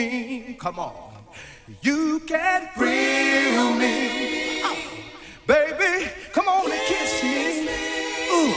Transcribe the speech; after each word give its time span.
me. 0.00 0.56
Come 0.58 0.78
on. 0.78 0.94
You 1.82 2.20
can 2.20 2.68
thrill 2.74 3.74
me. 3.74 4.62
Oh, 4.64 4.76
baby, 5.46 6.10
come 6.32 6.48
on 6.48 6.70
and 6.70 6.80
kiss 6.90 7.22
me. 7.22 7.68
Ooh. 8.34 8.52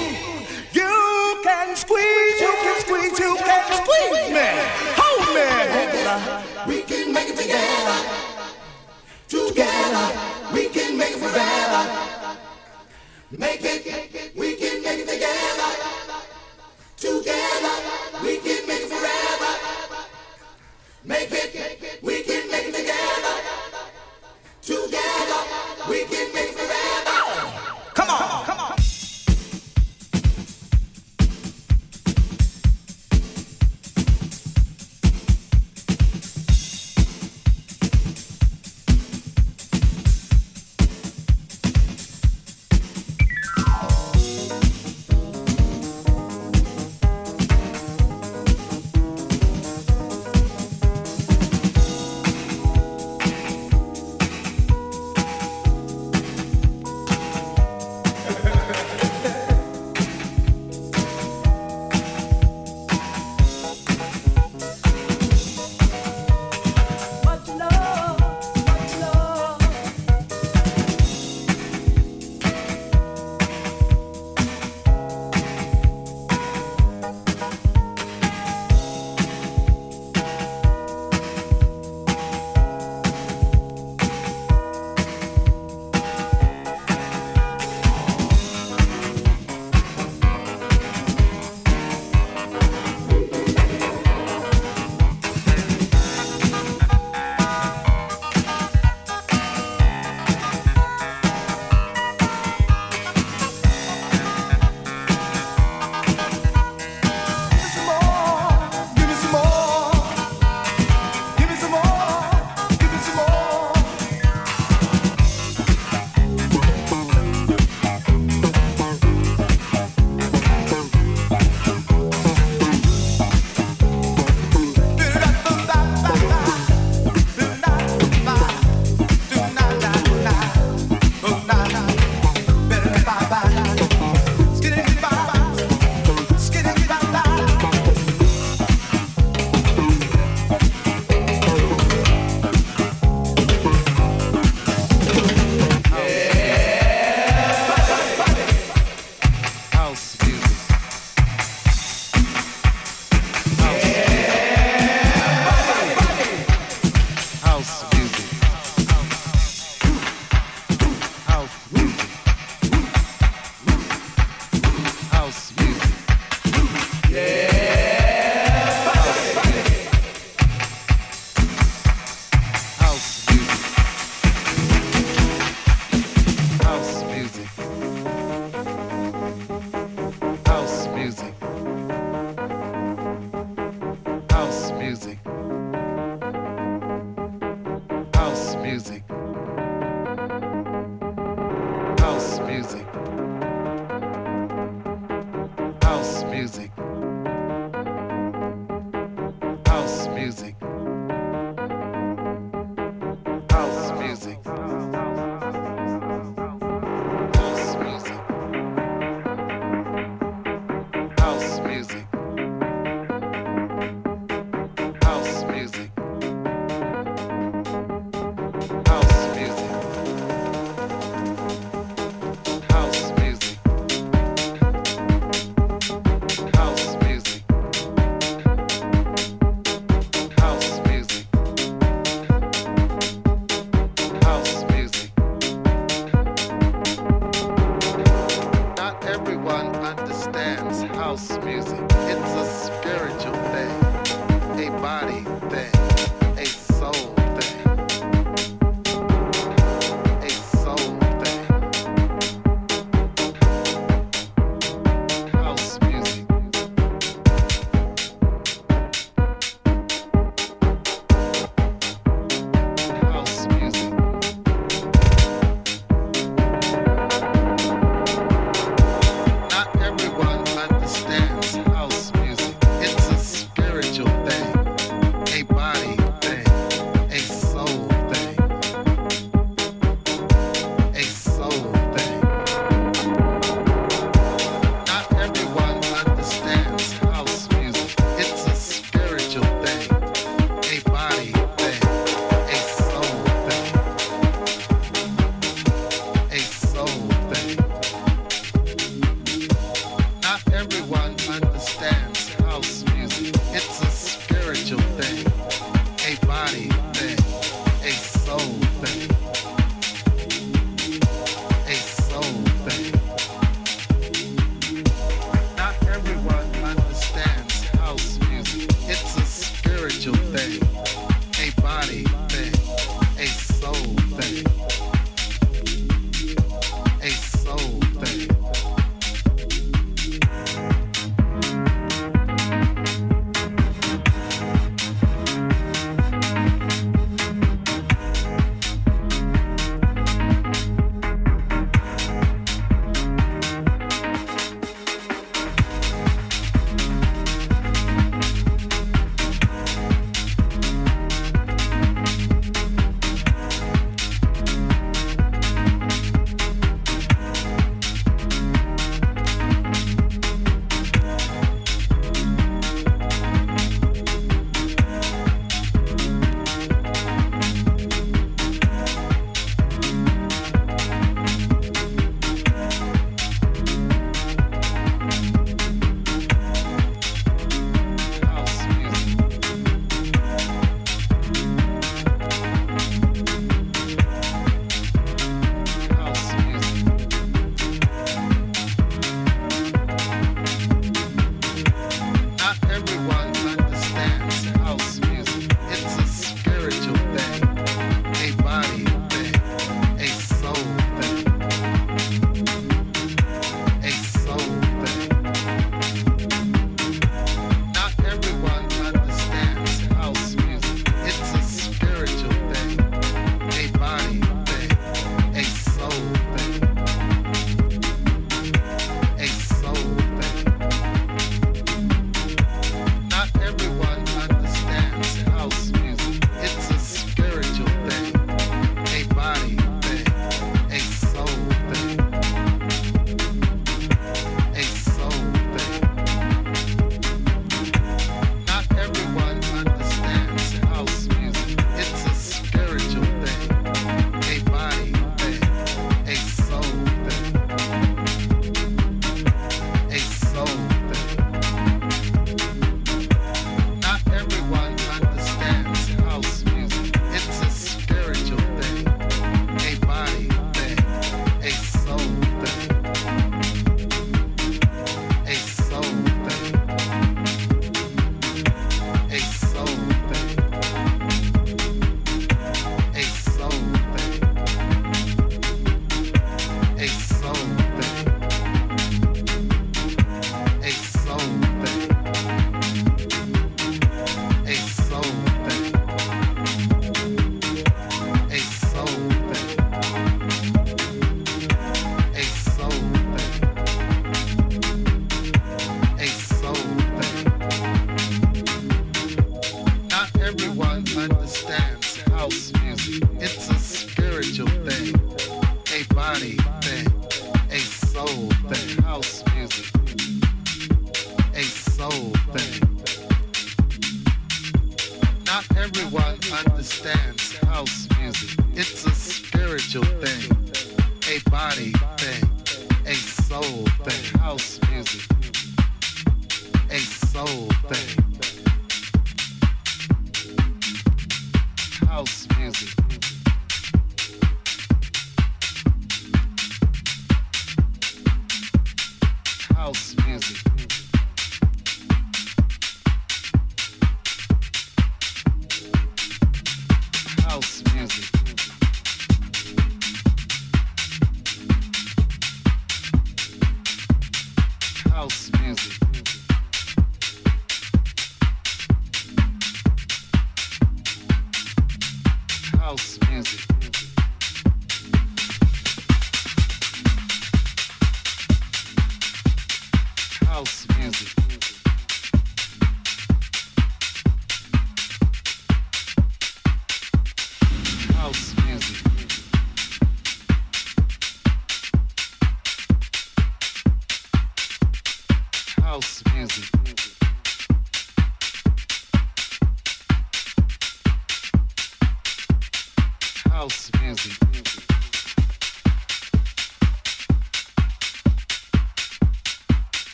You 0.79 0.93
can 1.43 1.75
squeeze, 1.75 2.39
you 2.45 2.53
can 2.65 2.77
squeeze, 2.81 3.19
you 3.19 3.35
can 3.35 3.65
squeeze 3.81 4.29
me. 4.37 4.49
Hold 4.99 5.27
me. 5.37 5.47
We 6.69 6.81
can 6.83 7.13
make 7.13 7.29
it 7.29 7.37
together. 7.37 7.99
Together, 9.27 10.05
we 10.53 10.69
can 10.69 10.97
make 10.97 11.15
it 11.17 11.21
forever. 11.25 11.83
Make 13.31 13.63
it, 13.63 14.35
we 14.35 14.55
can 14.55 14.81
make 14.83 14.99
it 14.99 15.09
together. 15.13 15.69
Together, 16.97 17.52
Make 21.05 21.31
it, 21.33 21.52